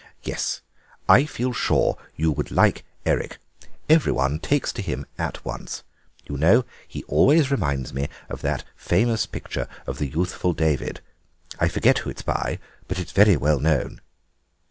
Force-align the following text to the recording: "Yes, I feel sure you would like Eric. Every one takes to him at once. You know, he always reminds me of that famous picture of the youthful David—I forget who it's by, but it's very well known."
"Yes, 0.23 0.61
I 1.07 1.25
feel 1.25 1.53
sure 1.53 1.95
you 2.15 2.31
would 2.31 2.49
like 2.49 2.83
Eric. 3.05 3.37
Every 3.87 4.11
one 4.11 4.39
takes 4.39 4.73
to 4.73 4.81
him 4.81 5.05
at 5.19 5.45
once. 5.45 5.83
You 6.27 6.37
know, 6.37 6.65
he 6.87 7.03
always 7.03 7.51
reminds 7.51 7.93
me 7.93 8.09
of 8.27 8.41
that 8.41 8.63
famous 8.75 9.27
picture 9.27 9.67
of 9.85 9.99
the 9.99 10.07
youthful 10.09 10.53
David—I 10.53 11.67
forget 11.67 11.99
who 11.99 12.09
it's 12.09 12.23
by, 12.23 12.57
but 12.87 12.97
it's 12.97 13.11
very 13.11 13.37
well 13.37 13.59
known." 13.59 14.01